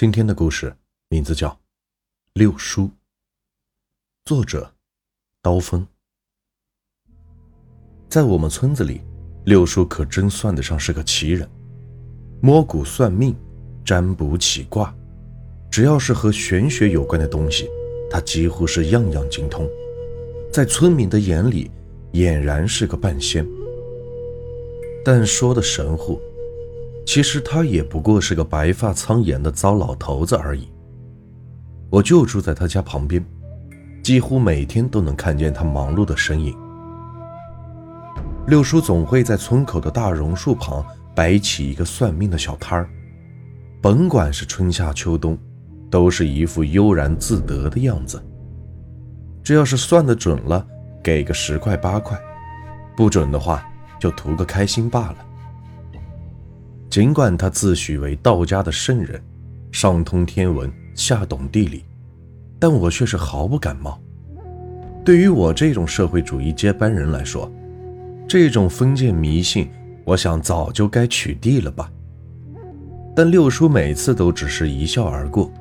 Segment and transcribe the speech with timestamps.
[0.00, 0.72] 今天的故事
[1.08, 1.48] 名字叫
[2.34, 2.82] 《六叔》，
[4.24, 4.72] 作者
[5.42, 5.84] 刀锋。
[8.08, 9.00] 在我们村子里，
[9.44, 11.50] 六叔可真算得上是个奇人，
[12.40, 13.34] 摸骨算命、
[13.84, 14.94] 占卜起卦，
[15.68, 17.68] 只要是和玄学有关的东西，
[18.08, 19.68] 他几乎是样样精通。
[20.52, 21.72] 在村民的眼里，
[22.12, 23.44] 俨然是个半仙。
[25.04, 26.20] 但说的神乎。
[27.08, 30.68] 其实他也不过是个白发苍颜的糟老头子而已。
[31.88, 33.24] 我就住在他家旁边，
[34.02, 36.54] 几乎每天都能看见他忙碌的身影。
[38.46, 40.84] 六叔总会在村口的大榕树旁
[41.16, 42.90] 摆起一个算命的小摊儿，
[43.80, 45.38] 甭管是春夏秋冬，
[45.90, 48.22] 都是一副悠然自得的样子。
[49.42, 50.62] 这要是算得准了，
[51.02, 52.18] 给个十块八块；
[52.94, 53.66] 不准的话，
[53.98, 55.24] 就图个开心罢了。
[56.90, 59.22] 尽管他自诩为道家的圣人，
[59.70, 61.84] 上通天文，下懂地理，
[62.58, 64.00] 但我却是毫不感冒。
[65.04, 67.50] 对于我这种社会主义接班人来说，
[68.26, 69.68] 这种封建迷信，
[70.04, 71.90] 我想早就该取缔了吧。
[73.14, 75.52] 但六叔每次都只是一笑而过，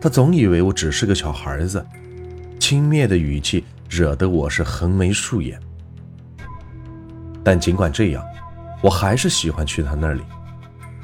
[0.00, 1.84] 他总以为我只是个小孩子，
[2.58, 5.60] 轻蔑的语气惹得我是横眉竖眼。
[7.44, 8.24] 但尽管这样，
[8.82, 10.22] 我还是喜欢去他那里。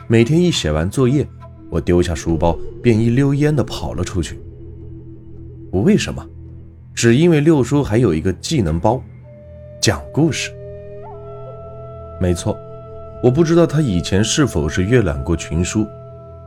[0.09, 1.27] 每天一写完作业，
[1.71, 4.39] 我丢下书包，便一溜烟的跑了出去。
[5.71, 6.27] 不为什么，
[6.95, 9.03] 只因为六叔还有一个技能包，
[9.81, 10.51] 讲故事。
[12.21, 12.57] 没错，
[13.23, 15.87] 我不知道他以前是否是阅览过群书，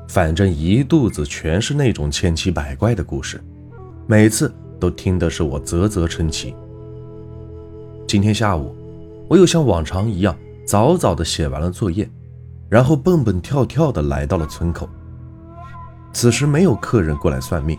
[0.07, 3.41] 反正一肚子全是那种千奇百怪的故事，
[4.05, 6.53] 每次都听的是我啧啧称奇。
[8.07, 8.75] 今天下午，
[9.27, 12.07] 我又像往常一样，早早的写完了作业。
[12.69, 14.89] 然后蹦蹦跳跳地来到了村口。
[16.11, 17.77] 此时没有客人过来算命，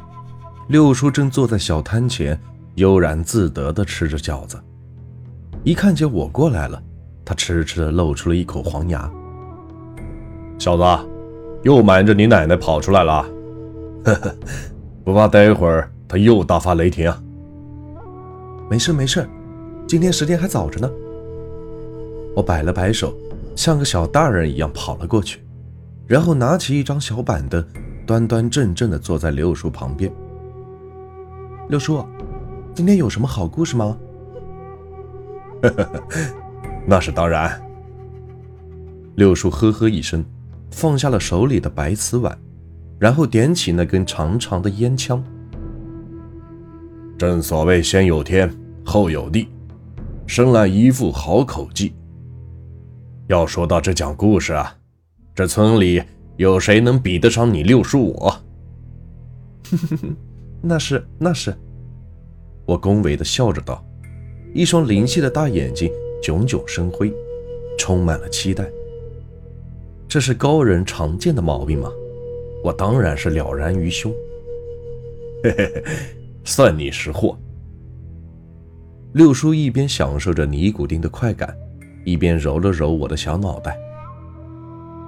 [0.69, 2.39] 六叔正坐在小摊前，
[2.75, 4.59] 悠然自得地吃着饺子。
[5.65, 6.81] 一看见我过来了，
[7.25, 9.11] 他痴痴地露出了一口黄牙
[10.59, 11.09] ：“小子，
[11.63, 13.27] 又瞒着你奶奶跑出来了？
[14.05, 14.35] 呵呵，
[15.05, 17.13] 不怕待会儿他又大发雷霆
[18.71, 19.29] ？”“没事没事，
[19.87, 20.91] 今天时间还早着呢。”
[22.37, 23.13] 我摆了摆手。
[23.57, 25.41] 像个小大人一样跑了过去，
[26.07, 27.65] 然后拿起一张小板凳，
[28.07, 30.13] 端端正正地坐在六叔旁边。
[31.71, 32.05] 六叔，
[32.75, 33.97] 今天有什么好故事吗？
[36.87, 37.61] 那是当然。
[39.15, 40.23] 六叔呵呵一声，
[40.71, 42.39] 放下了手里的白瓷碗，
[42.99, 45.25] 然后点起那根长长的烟枪。
[47.17, 49.49] 正所谓先有天，后有地，
[50.27, 51.95] 生来一副好口技。
[53.29, 54.77] 要说到这讲故事啊，
[55.35, 56.03] 这村里
[56.37, 58.37] 有谁能比得上你六叔我？
[60.63, 61.57] 那是那是，
[62.65, 63.85] 我恭维的笑着道，
[64.55, 65.91] 一双灵气的大眼睛
[66.23, 67.13] 炯炯生辉，
[67.77, 68.65] 充满了期待。
[70.09, 71.91] 这是高人常见的毛病吗？
[72.63, 74.13] 我当然是了然于胸。
[75.43, 75.85] 嘿 嘿嘿，
[76.45, 77.37] 算你识货。
[79.15, 81.57] 六叔一边享受着尼古丁的快感。
[82.07, 83.77] 一边揉了揉我的小脑袋。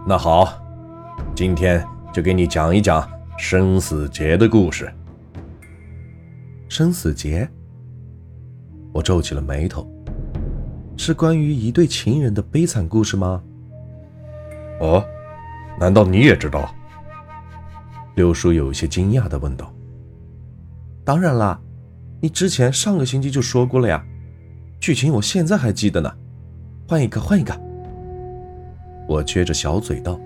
[0.05, 0.53] 那好，
[1.33, 4.93] 今天就给你讲一讲生死劫的故事。
[6.69, 7.49] 生死劫？
[8.93, 9.89] 我皱起了眉头。
[10.97, 13.41] 是关于一对情人的悲惨故事吗？
[14.81, 15.05] 哦，
[15.79, 16.75] 难道你也知道？
[18.17, 19.73] 六叔有些惊讶地问道。
[21.05, 21.61] 当然啦，
[22.21, 24.05] 你之前上个星期就说过了呀，
[24.81, 26.13] 剧情我现在还记得呢。
[26.89, 27.55] 换一个，换一个。
[29.07, 30.19] 我撅着小嘴道：“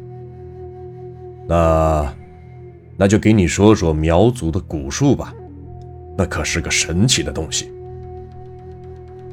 [1.49, 2.15] 那，
[2.97, 5.35] 那就给你说说苗族的蛊术吧，
[6.17, 7.73] 那可是个神奇的东西。”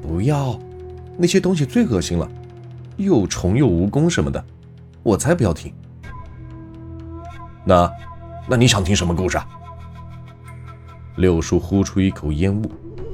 [0.02, 0.60] 不要，
[1.18, 2.28] 那些东西最恶心了，
[2.98, 4.44] 又虫又蜈蚣什么的，
[5.04, 5.72] 我才不要听。
[7.64, 7.92] 那，
[8.50, 9.38] 那你想听什么故事？
[9.38, 9.48] 啊
[11.18, 12.72] 六叔呼出一口烟雾，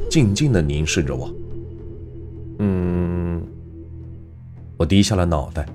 [0.09, 1.35] 静静地凝视着我。
[2.59, 3.04] 嗯。
[4.77, 5.65] 我低下了脑袋，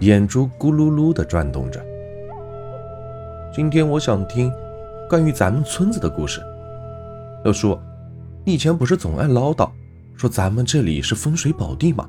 [0.00, 1.84] 眼珠咕噜噜地转动着。
[3.52, 4.52] 今天我想听
[5.08, 6.40] 关于咱们村子的故事。
[7.42, 7.76] 六叔，
[8.44, 9.68] 你以前不是总爱唠叨，
[10.16, 12.08] 说咱们这里是风水宝地吗？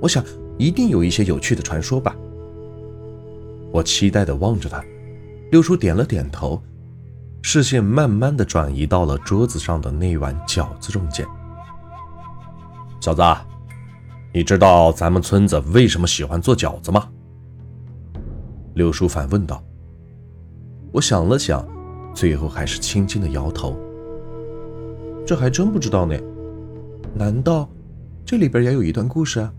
[0.00, 0.22] 我想
[0.58, 2.14] 一定有一些有趣的传说吧。
[3.72, 4.84] 我期待地望着他，
[5.50, 6.60] 六叔点了点头，
[7.40, 11.26] 视线慢慢地转移到了桌子上的那碗饺子中间。
[13.00, 13.22] 小子。
[14.36, 17.08] 你知道咱们村子为什么喜欢做饺子吗？
[18.74, 19.64] 六叔反问道。
[20.92, 21.66] 我想了想，
[22.14, 23.74] 最后还是轻轻的摇头。
[25.26, 26.14] 这还真不知道呢。
[27.14, 27.66] 难道
[28.26, 29.50] 这里边也有一段故事啊？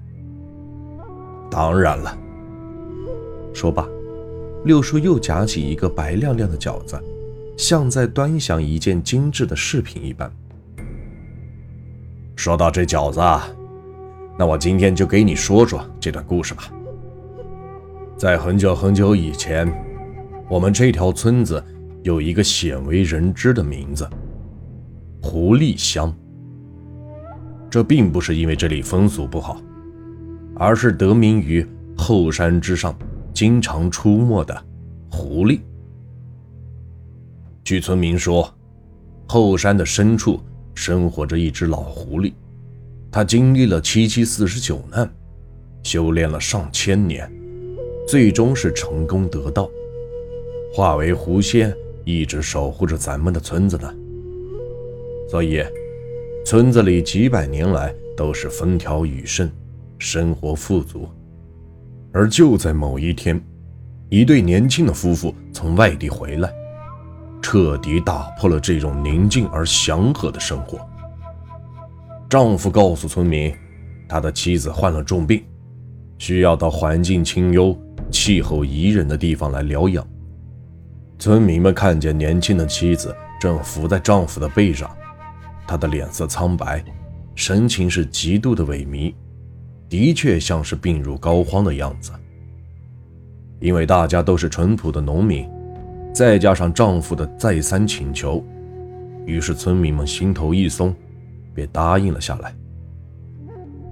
[1.49, 2.15] 当然了。
[3.55, 3.89] 说罢，
[4.63, 7.01] 六叔又夹起一个白亮亮的饺子，
[7.57, 10.31] 像在端详一件精致的饰品一般。
[12.35, 13.19] 说到这饺子，
[14.37, 16.71] 那我今天就给你说说这段故事吧。
[18.15, 19.67] 在很久很久以前，
[20.47, 21.63] 我们这条村子
[22.03, 24.07] 有一个鲜为人知的名字——
[25.21, 26.13] 狐狸乡。
[27.69, 29.59] 这并不是因为这里风俗不好，
[30.55, 31.65] 而是得名于
[31.97, 32.95] 后山之上
[33.33, 34.65] 经常出没的
[35.09, 35.59] 狐狸。
[37.63, 38.51] 据村民说，
[39.27, 40.39] 后山的深处
[40.73, 42.31] 生活着一只老狐狸，
[43.11, 45.09] 他经历了七七四十九难，
[45.83, 47.31] 修炼了上千年，
[48.07, 49.69] 最终是成功得道，
[50.73, 51.75] 化为狐仙，
[52.05, 53.93] 一直守护着咱们的村子呢。
[55.29, 55.63] 所以。
[56.45, 59.51] 村子里几百年来都是风调雨顺，
[59.99, 61.05] 生活富足。
[62.13, 63.37] 而就在某一天，
[64.07, 66.49] 一对年轻的夫妇从外地回来，
[67.41, 70.79] 彻底打破了这种宁静而祥和的生活。
[72.29, 73.53] 丈夫告诉村民，
[74.05, 75.41] 他的妻子患了重病，
[76.17, 77.77] 需要到环境清幽、
[78.11, 80.05] 气候宜人的地方来疗养。
[81.17, 84.89] 村民们看见年轻的妻子正伏在丈夫的背上。
[85.65, 86.83] 他的脸色苍白，
[87.33, 89.13] 神情是极度的萎靡，
[89.87, 92.11] 的确像是病入膏肓的样子。
[93.61, 95.49] 因为大家都是淳朴的农民，
[96.13, 98.43] 再加上丈夫的再三请求，
[99.25, 100.93] 于是村民们心头一松，
[101.57, 102.55] 便答应了下来。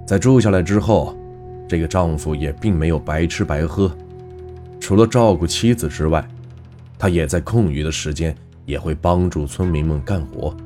[0.06, 1.16] 在住下来之后，
[1.68, 3.90] 这个丈夫也并没有白吃白喝，
[4.78, 6.24] 除了照顾妻子之外，
[6.96, 8.32] 他也在空余的时间
[8.66, 10.56] 也会帮助村民们干活。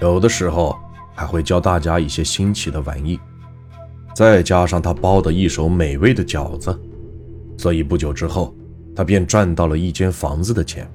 [0.00, 0.76] 有的时候
[1.12, 3.18] 还会教大家一些新奇的玩意，
[4.14, 6.78] 再加上他包的一手美味的饺子，
[7.58, 8.54] 所以不久之后，
[8.94, 10.88] 他便赚到了一间房子的钱，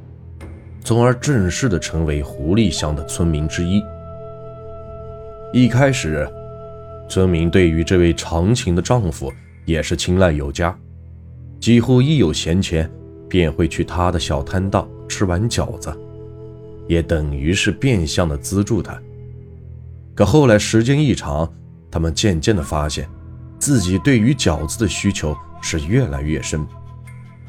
[0.86, 3.84] 从而正式的成为狐狸乡的村民之一。
[5.54, 6.26] 一开始，
[7.10, 9.30] 村民对于这位长情的丈夫
[9.66, 10.74] 也是青睐有加，
[11.60, 12.90] 几乎一有闲钱，
[13.28, 15.94] 便会去他的小摊档吃碗饺子。
[16.88, 18.98] 也等于是变相的资助他。
[20.16, 21.52] 可后来时间一长，
[21.92, 23.06] 他们渐渐的发现，
[23.60, 26.66] 自己对于饺子的需求是越来越深，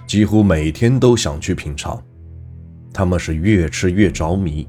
[0.08, 2.02] 几乎每天都想去品尝。
[2.92, 4.66] 他们是越吃越着迷，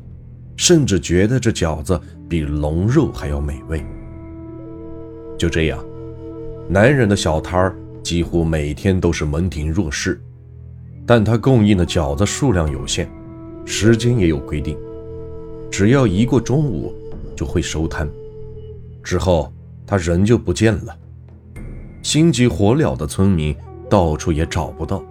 [0.55, 3.83] 甚至觉得这饺子比龙肉还要美味。
[5.37, 5.83] 就这样，
[6.69, 10.21] 男人的小摊儿几乎每天都是门庭若市，
[11.05, 13.09] 但他供应的饺子数量有限。
[13.65, 14.77] 时间也有规定，
[15.71, 16.93] 只要一过中午
[17.35, 18.09] 就会收摊，
[19.01, 19.51] 之后
[19.87, 20.95] 他人就不见了。
[22.01, 23.55] 心急火燎的村民
[23.89, 25.01] 到处也找不到，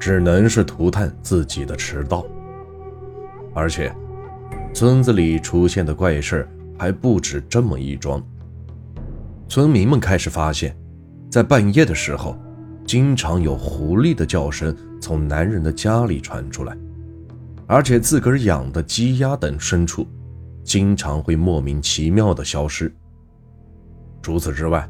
[0.00, 2.26] 只能是涂炭自己的迟到。
[3.54, 3.92] 而且，
[4.72, 8.22] 村子里出现的怪事还不止这么一桩。
[9.48, 10.74] 村民们开始发现，
[11.30, 12.36] 在半夜的时候，
[12.86, 16.76] 经常有狐狸的叫声从男人的家里传出来。
[17.66, 20.06] 而且自个儿养的鸡鸭等牲畜，
[20.64, 22.92] 经常会莫名其妙的消失。
[24.22, 24.88] 除此之外，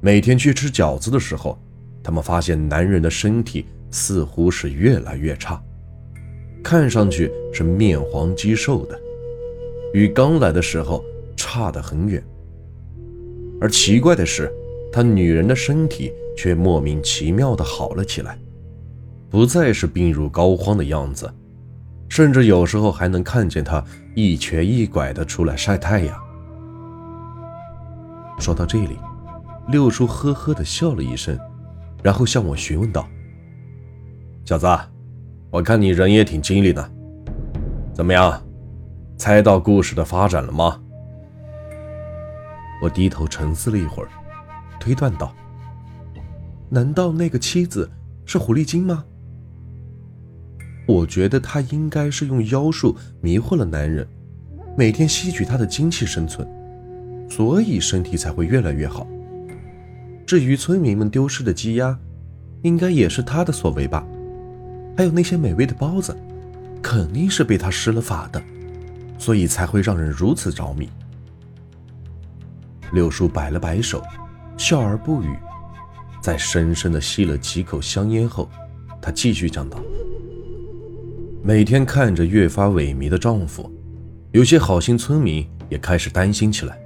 [0.00, 1.58] 每天去吃饺子的时候，
[2.02, 5.60] 他们发现男人的身体似乎是越来越差，
[6.62, 8.98] 看上去是面黄肌瘦的，
[9.92, 11.04] 与刚来的时候
[11.36, 12.22] 差得很远。
[13.60, 14.52] 而奇怪的是，
[14.92, 18.38] 他女人的身体却莫名其妙的好了起来，
[19.30, 21.32] 不再是病入膏肓的样子。
[22.08, 26.16] 甚至有时候还能看见他一瘸一拐的出来晒太阳。
[28.38, 28.96] 说到这里，
[29.68, 31.36] 六叔呵呵的笑了一声，
[32.02, 33.08] 然后向我询问道
[34.46, 34.66] ：“小子，
[35.50, 36.90] 我看你人也挺精力的，
[37.92, 38.40] 怎么样，
[39.16, 40.80] 猜到故事的发展了吗？”
[42.82, 44.08] 我低头沉思了一会儿，
[44.78, 45.34] 推断道
[46.68, 47.90] ：“难道那个妻子
[48.24, 49.04] 是狐狸精吗？”
[50.86, 54.06] 我觉得她应该是用妖术迷惑了男人，
[54.76, 56.46] 每天吸取他的精气生存，
[57.28, 59.06] 所以身体才会越来越好。
[60.24, 61.98] 至于村民们丢失的鸡鸭，
[62.62, 64.06] 应该也是他的所为吧？
[64.96, 66.16] 还有那些美味的包子，
[66.82, 68.40] 肯定是被他施了法的，
[69.18, 70.88] 所以才会让人如此着迷。
[72.92, 74.02] 六叔摆了摆手，
[74.56, 75.36] 笑而不语，
[76.20, 78.48] 在深深的吸了几口香烟后，
[79.00, 79.78] 他继续讲道。
[81.42, 83.70] 每天看着越发萎靡的丈夫，
[84.32, 86.78] 有些好心村民也开始担心起来。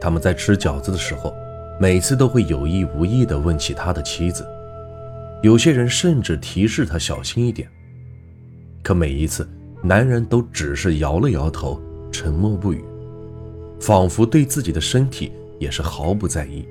[0.00, 1.34] 他们在吃饺子的时候，
[1.80, 4.46] 每次都会有意无意地问起他的妻子，
[5.42, 7.68] 有些人甚至提示他小心一点。
[8.82, 9.48] 可每一次，
[9.82, 11.80] 男人都只是摇了摇头，
[12.10, 12.84] 沉默不语，
[13.80, 16.66] 仿佛对自己的身体也是毫不在意。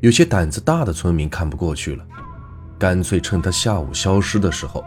[0.00, 2.04] 有些胆子大的村民看不过去了，
[2.78, 4.84] 干脆趁他下午消失的时候，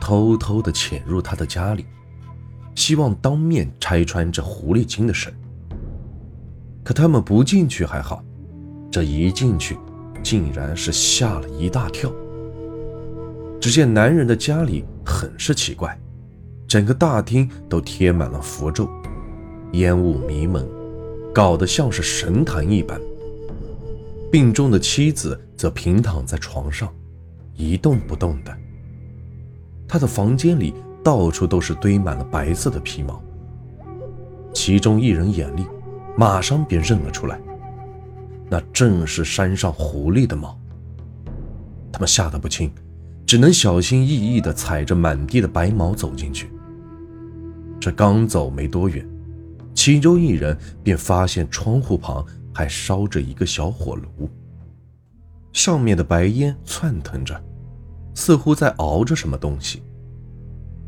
[0.00, 1.86] 偷偷的潜入他的家里，
[2.74, 5.32] 希望当面拆穿这狐狸精的事。
[6.84, 8.22] 可他们不进去还好，
[8.90, 9.78] 这一进去，
[10.22, 12.12] 竟然是吓了一大跳。
[13.60, 15.98] 只见男人的家里很是奇怪，
[16.66, 18.88] 整个大厅都贴满了符咒，
[19.72, 20.66] 烟雾迷蒙，
[21.34, 23.00] 搞得像是神坛一般。
[24.30, 26.92] 病重的妻子则平躺在床上，
[27.54, 28.56] 一动不动的。
[29.88, 33.20] 他的房间里到处都是堆满了白色的皮毛。
[34.52, 35.66] 其中一人眼力，
[36.16, 37.40] 马上便认了出来，
[38.48, 40.56] 那正是山上狐狸的毛。
[41.92, 42.70] 他们吓得不轻，
[43.30, 46.50] 只能小心翼翼地踩着满地的白毛走进去。
[47.78, 49.08] 这刚走没多远，
[49.72, 52.26] 其中一人便发现窗户旁。
[52.52, 54.28] 还烧着一个小火炉，
[55.52, 57.40] 上面的白烟窜腾着，
[58.12, 59.80] 似乎在熬着什么东西，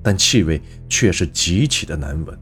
[0.02, 2.36] 但气味却是极其的难闻。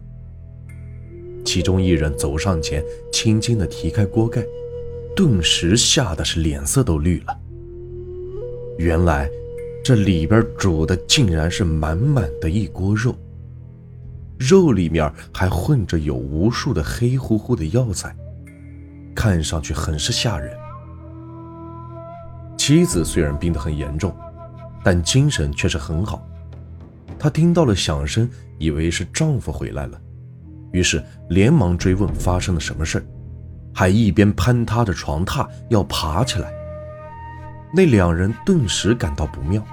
[1.44, 4.42] 其中一人走上前，轻轻地提开锅盖，
[5.14, 7.38] 顿时吓得是脸色都绿了。
[8.78, 9.30] 原来
[9.82, 13.16] 这里边煮的竟然是满满的一锅肉，
[14.38, 18.14] 肉里面还混着有无数的黑乎乎的药材。
[19.14, 20.56] 看上去很是吓人。
[22.56, 24.14] 妻子虽然病得很严重，
[24.84, 26.24] 但精神却是很好。
[27.18, 30.00] 她听到了响声，以为是丈夫回来了，
[30.72, 33.04] 于是连忙追问发生了什么事
[33.74, 36.52] 还一边攀踏着床榻要爬起来。
[37.72, 39.64] 那两人顿时感到不妙，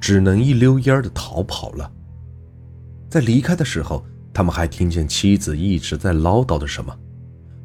[0.00, 1.90] 只能一溜烟的逃跑了。
[3.08, 6.96] 在离开的时候，他们还听见妻子一直在唠叨着什么。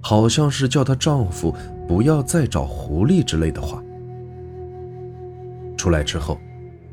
[0.02, 1.54] 好像是叫她丈夫
[1.86, 3.84] 不要再找狐狸之类的话。
[5.76, 6.40] 出来之后，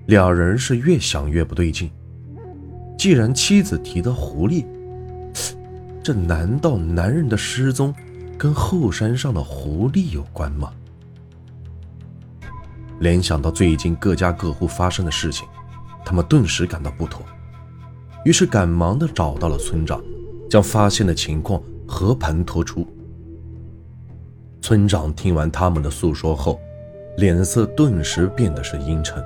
[0.06, 1.90] 两人是越想越不对劲。
[2.98, 4.64] 既然妻子提到狐狸，
[6.02, 7.94] 这难道男人的失踪
[8.36, 10.72] 跟后山上的狐狸有关吗？
[13.00, 15.46] 联想到最近各家各户发生的事情，
[16.04, 17.24] 他们顿时感到不妥，
[18.24, 20.02] 于是赶忙的找到了村长，
[20.48, 22.86] 将发现的情况和盘托出。
[24.62, 26.58] 村长听完他们的诉说后，
[27.18, 29.22] 脸色顿时变得是阴沉。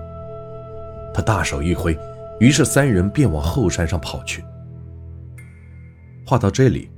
[1.14, 1.96] 他大手一挥，
[2.40, 4.44] 于是三人便往后山上跑去。
[6.26, 6.90] 话到这里，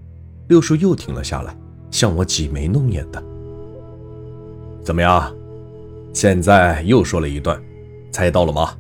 [0.48, 1.56] 六叔又停了下来，
[1.90, 3.22] 向我挤眉弄眼的
[4.82, 5.32] ：“怎么样？
[6.12, 7.61] 现在又说了一段，
[8.11, 8.76] 猜到了吗？”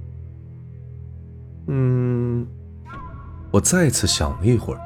[1.68, 2.46] 嗯，
[3.50, 4.80] 我再次想了一会儿，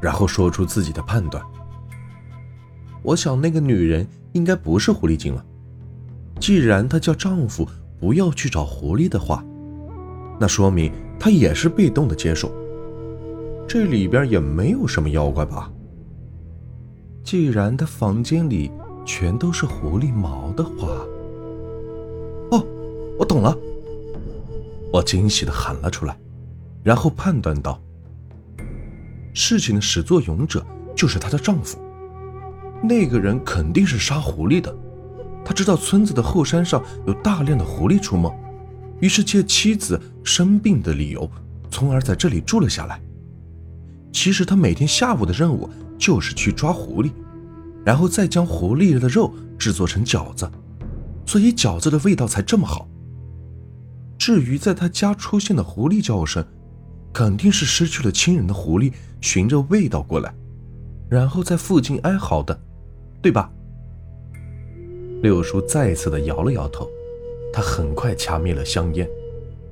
[0.00, 1.42] 然后说出自己的判断。
[3.02, 5.44] 我想那个女人应该不是狐狸精了。
[6.40, 7.68] 既然她叫丈夫
[8.00, 9.44] 不要去找狐狸的话，
[10.38, 12.52] 那说明她也是被动的接受。
[13.68, 15.70] 这里边也没有什么妖怪吧？
[17.22, 18.70] 既然她房间里
[19.04, 21.08] 全都是狐狸毛的话，哦，
[23.18, 23.56] 我懂了！
[24.92, 26.16] 我惊喜的喊了出来，
[26.82, 27.80] 然后判断道：
[29.32, 31.78] 事情的始作俑者就是她的丈夫。
[32.82, 34.74] 那个人肯定是杀狐狸的，
[35.44, 38.30] 他知道村子的后山上有大量的狐狸出没，
[39.00, 41.28] 于是借妻子生病的理由，
[41.70, 43.00] 从而在这里住了下来。
[44.12, 45.68] 其实他每天下午的任务
[45.98, 47.10] 就是去抓狐狸，
[47.84, 50.50] 然后再将狐狸的肉制作成饺子，
[51.26, 52.86] 所以饺子的味道才这么好。
[54.18, 56.44] 至于在他家出现的狐狸叫声，
[57.12, 60.34] 肯定是失去了亲人的狐狸循着味道过来，
[61.08, 62.58] 然后在附近哀嚎的。
[63.22, 63.50] 对吧？
[65.20, 66.88] 六叔再次的摇了摇头，
[67.52, 69.08] 他很快掐灭了香烟，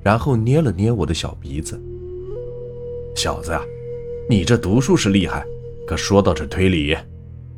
[0.03, 1.79] 然后捏了捏我的小鼻子。
[3.15, 3.61] 小子呀，
[4.29, 5.45] 你这读书是厉害，
[5.87, 6.97] 可说到这推理，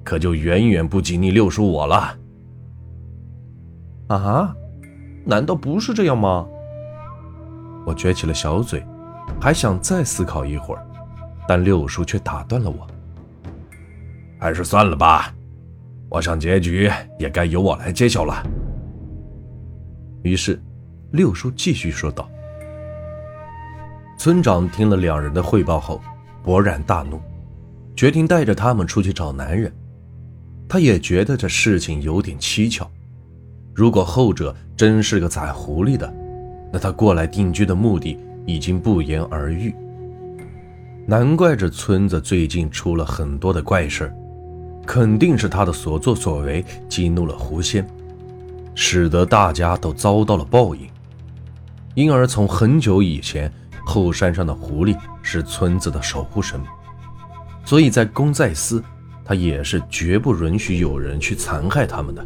[0.04, 2.16] 可就远远不及你六叔我了。
[4.10, 4.56] 啊？
[5.26, 6.48] 难道不是这样吗？
[7.88, 8.86] 我撅起了小嘴，
[9.40, 10.86] 还想再思考一会儿，
[11.48, 12.86] 但六叔却打断了我。
[14.38, 15.34] 还是算了吧。
[16.10, 18.46] 我想结局也该由我来揭晓了。
[20.22, 20.62] 于是，
[21.12, 22.30] 六叔继续说道
[24.20, 26.02] ：“村长听了两人的汇报后，
[26.44, 27.22] 勃然大怒，
[27.96, 29.74] 决定带着他们出去找男人。
[30.68, 32.86] 他也觉得这事情有点蹊跷。
[33.74, 36.14] 如果后者真是个宰狐狸的，
[36.72, 39.74] 那他过来定居的目的已经不言而喻。
[41.06, 44.14] 难怪这村子最近出了很多的怪事
[44.86, 47.88] 肯定是他的所作所为激怒了狐仙，
[48.76, 50.88] 使得大家都遭到了报应。
[51.94, 53.52] 因而从很久以前，
[53.86, 56.60] 后山上的狐狸是村子的守护神，
[57.66, 58.84] 所以在公在私，
[59.26, 62.26] 他也是绝不允许有人去残害他们的。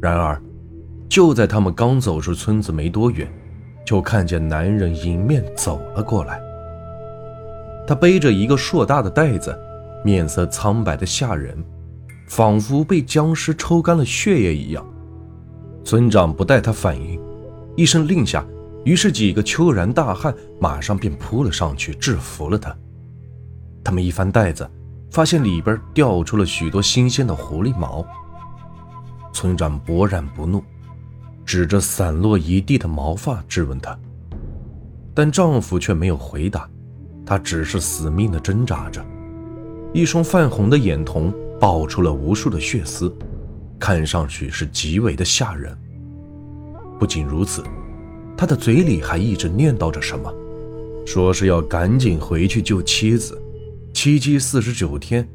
[0.00, 0.40] 然而，
[1.12, 3.30] 就在他们刚走出村子没多远，
[3.84, 6.40] 就看见男人迎面走了过来。
[7.86, 9.54] 他背着一个硕大的袋子，
[10.02, 11.62] 面色苍白的吓人，
[12.28, 14.82] 仿佛被僵尸抽干了血液一样。
[15.84, 17.20] 村长不待他反应，
[17.76, 18.42] 一声令下，
[18.82, 22.74] 于是几个秋然大汉马上便扑了上去，制服了他。
[23.84, 24.66] 他们一翻袋子，
[25.10, 28.02] 发现里边掉出了许多新鲜的狐狸毛。
[29.30, 30.64] 村长勃然不怒，
[31.52, 33.94] 指着散落一地的毛发质问她，
[35.12, 36.66] 但丈夫却没有回答，
[37.26, 39.04] 他只是死命的挣扎着，
[39.92, 41.30] 一双泛红的眼瞳
[41.60, 43.14] 爆出了无数的血丝，
[43.78, 45.76] 看上去是极为的吓人。
[46.98, 47.62] 不仅如此，
[48.34, 50.32] 他的嘴里还一直念叨着什么，
[51.04, 53.38] 说是要赶紧回去救妻子，
[53.92, 55.28] 七七四十九天，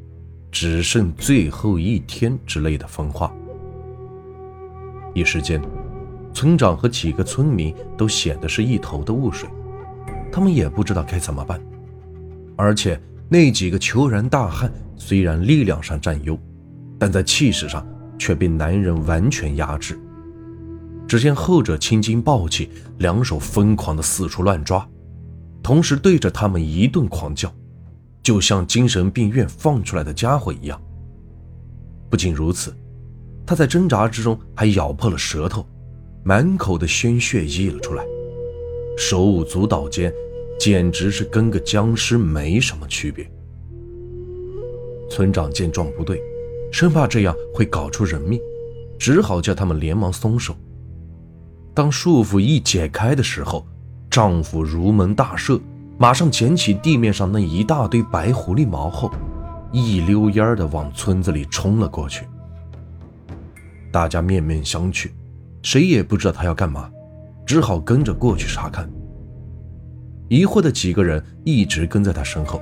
[0.52, 3.32] 只剩最后一天之类的疯话。
[5.14, 5.62] 一时间，
[6.38, 9.50] 村长和几个村民都显得是一头的雾水，
[10.32, 11.60] 他们也不知道该怎么办。
[12.56, 16.38] 而且那几个虬髯大汉虽然力量上占优，
[17.00, 17.84] 但在气势上
[18.20, 20.00] 却被男人完全压制。
[21.08, 24.88] 只见后者青筋暴起，两手疯狂地四处乱抓，
[25.64, 27.52] 同时对着他们一顿狂叫，
[28.22, 30.80] 就像精神病院放出来的家伙一样。
[32.12, 32.72] 不仅如此。
[33.44, 35.66] 他在挣扎之中还咬破了舌头，
[36.24, 38.04] 满口的鲜血溢了出来，
[38.98, 40.14] 手舞足蹈间，
[40.60, 43.30] 简直是跟个僵尸没什么区别。
[45.10, 46.22] 村长见状不对，
[46.72, 48.42] 生怕这样会搞出人命，
[49.00, 50.56] 只好叫他们连忙松手。
[51.74, 53.66] 当束缚一解开的时候，
[54.10, 55.62] 丈夫如蒙大赦，
[55.98, 59.10] 马上捡起地面上那一大堆白狐狸毛后，
[59.72, 62.26] 一溜烟的往村子里冲了过去。
[63.92, 65.10] 大家面面相觑，
[65.68, 66.90] 谁也不知道他要干嘛，
[67.46, 68.90] 只好跟着过去查看。
[70.30, 72.62] 疑惑的几个人一直跟在他身后，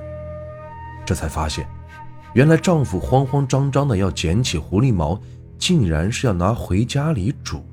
[1.04, 1.64] 这才发现，
[2.34, 5.20] 原来丈夫慌慌张张的要捡起狐狸毛，
[5.56, 7.64] 竟然是要拿回家里煮。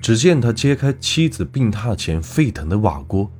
[0.00, 3.30] 只见他揭开妻子病榻前沸腾的瓦锅，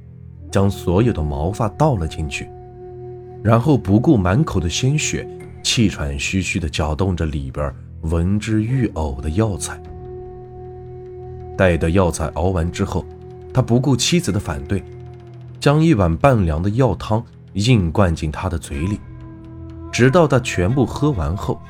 [0.53, 2.47] 将所有的毛发倒了进去，
[3.43, 5.27] 然后不顾满口的鲜血，
[5.63, 7.75] 气喘吁吁地搅动着里边。
[8.03, 9.81] 闻之欲呕的药材。
[11.57, 13.05] 待的药材熬完之后，
[13.53, 14.83] 他不顾妻子的反对，
[15.61, 18.99] 将一碗半凉的药汤硬灌进他的嘴里，
[19.93, 21.61] 直到他全部喝完后，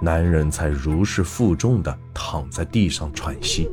[0.00, 3.68] 男人才如释负重地躺在地上喘息。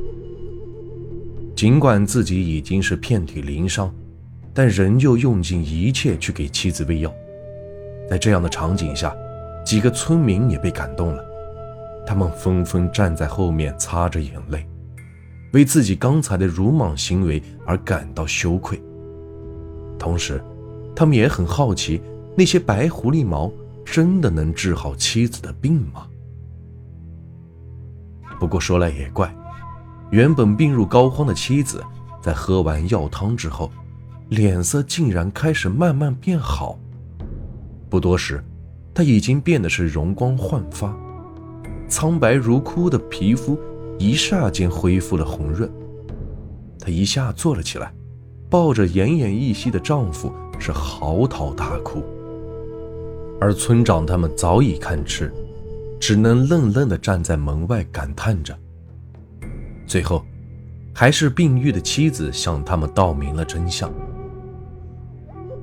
[1.54, 3.90] 尽管自己已经是遍体鳞伤，
[4.52, 7.10] 但仍旧用尽一切去给妻子喂药。
[8.10, 9.16] 在这样的场景下，
[9.64, 11.24] 几个村民也被感动了。
[12.06, 14.64] 他们纷纷站在后面擦着眼泪，
[15.56, 18.78] 为自己刚才的鲁莽行为而感到羞愧。
[19.98, 20.38] 同时，
[20.94, 21.98] 他们也很好奇，
[22.36, 23.50] 那些白狐狸毛
[23.82, 26.06] 真的能治好妻子的病吗？
[28.38, 29.34] 不过说来也怪，
[30.10, 31.82] 原本病入膏肓的妻子，
[32.20, 33.72] 在喝完药汤之后，
[34.28, 36.78] 脸色竟然开始慢慢变好。
[37.88, 38.44] 不多时，
[38.92, 40.94] 她已经变得是容光焕发。
[41.88, 43.58] 苍白如枯的皮肤
[43.98, 45.70] 一霎间恢复了红润，
[46.78, 47.92] 她一下坐了起来，
[48.50, 52.02] 抱着奄奄一息的丈夫是嚎啕大哭。
[53.40, 55.32] 而村长他们早已看痴，
[56.00, 58.56] 只能愣愣地站在门外感叹着。
[59.86, 60.24] 最后，
[60.94, 63.92] 还是病愈的妻子向他们道明了真相。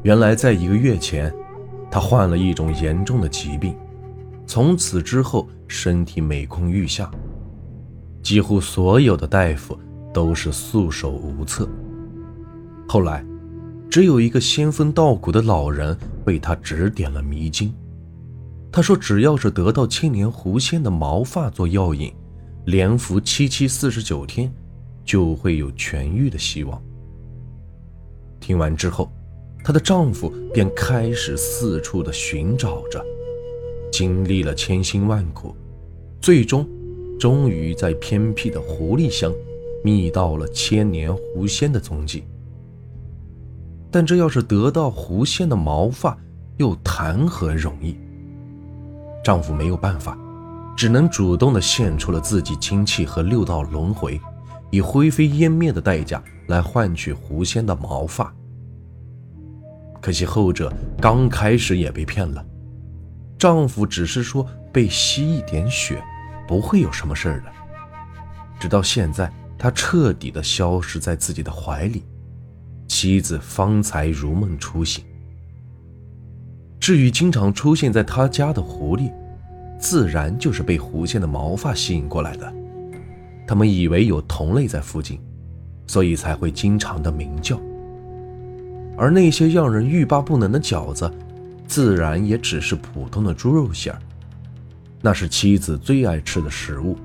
[0.03, 1.33] 原来，在一个月前，
[1.89, 3.75] 他患了一种严重的疾病。
[4.45, 7.09] 从此之后，身体每况愈下，
[8.23, 9.77] 几乎所有的大夫
[10.13, 11.67] 都是束手无策。
[12.87, 13.23] 后来，
[13.89, 17.71] 只有一个仙风道骨的老人为他指点了迷津。
[18.71, 22.11] 他说：“只要是得到千年狐仙的毛发做药引，
[22.65, 24.51] 连服七七四十九天，
[25.05, 26.81] 就会有痊愈的希望。”
[28.41, 29.11] 听完之后，
[29.63, 32.99] 她的丈夫便开始四处的寻找着，
[33.91, 35.55] 经历了千辛万苦，
[36.19, 36.67] 最终，
[37.23, 39.31] 终于在偏僻的狐狸乡，
[39.81, 42.25] 觅到了千年狐仙的踪迹。
[43.89, 46.17] 但这要是得到狐仙的毛发，
[46.57, 47.97] 又谈何容易？
[49.23, 50.17] 丈夫没有办法，
[50.75, 54.19] 只能主动的献出了自己精气和六道轮回，
[54.69, 58.35] 以灰飞烟灭的代价来换取狐仙的毛发。
[60.01, 62.45] 可惜后者刚开始也被骗了，
[63.39, 66.03] 丈夫只是说被吸一点血，
[66.47, 67.51] 不会有什么事儿的。
[68.59, 72.03] 直到现在，他彻底的消失在自己的怀里，
[72.87, 75.03] 妻子方才如梦初醒。
[76.79, 79.11] 至于经常出现在他家的狐狸，
[79.79, 82.53] 自然就是被狐仙的毛发吸引过来的。
[83.47, 85.19] 他们以为有同类在附近，
[85.87, 87.59] 所以才会经常的鸣叫。
[88.97, 91.11] 而那些让人欲罢不能的饺子，
[91.67, 93.99] 自然也只是普通的猪肉馅儿。
[95.05, 96.97] 那是妻子最爱吃的食物，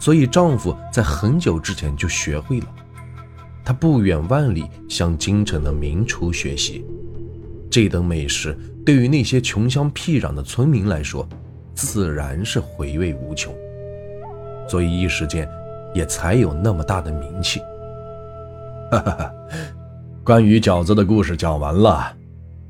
[0.00, 2.66] 所以丈夫在很久之前就学会了。
[3.64, 6.84] 他不远万里向京城的名厨学习。
[7.70, 11.24] 这等美食对于那些穷乡僻壤的村民来说，
[11.72, 13.54] 自然是回味无穷，
[14.68, 15.48] 所以一时间
[15.94, 17.60] 也才有那么大的名气。
[18.90, 19.32] 哈哈哈，
[20.24, 22.12] 关于饺子的故事讲完了，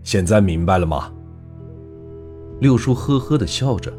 [0.03, 1.11] 现在明白了吗？
[2.61, 3.90] 六叔呵呵的笑着，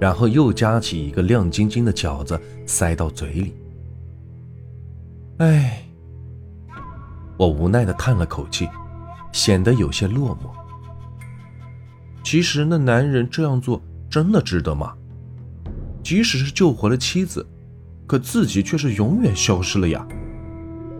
[0.00, 3.54] 然后又夹起一个亮晶晶的饺子塞到嘴里。
[5.38, 5.84] 哎，
[7.36, 8.68] 我无奈的叹了口气。
[9.30, 10.48] 显得有些落寞。
[12.24, 14.94] 其实那男人这样做真的值得吗？
[16.02, 17.46] 即使是救活了妻子，
[18.06, 20.04] 可自己却是永远消失了呀。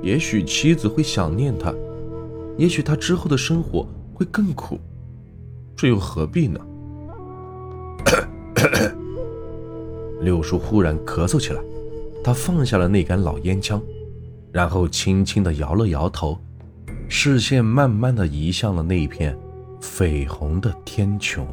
[0.02, 1.72] 也许妻子会想念他，
[2.58, 4.78] 也许他之后的生活会更苦，
[5.74, 6.61] 这又何必呢？
[10.21, 11.62] 六叔忽然咳嗽起来，
[12.25, 13.83] 他放下了那杆老烟枪，
[14.53, 16.38] 然后轻轻地摇了摇头。
[17.09, 19.35] 视线慢慢的移向了那一片
[19.81, 21.47] 绯红的天穹。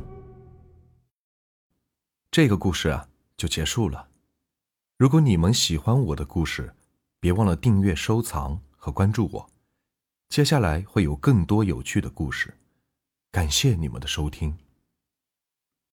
[2.29, 4.07] 这个故事啊，就结束了。
[4.97, 6.73] 如果你们喜欢我的故事，
[7.21, 9.49] 别忘了订阅、收藏和关注我。
[10.27, 12.53] 接下来会有更多有趣的故事。
[13.31, 14.57] 感谢你们的收听。